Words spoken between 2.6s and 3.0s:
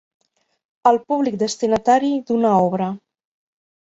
obra.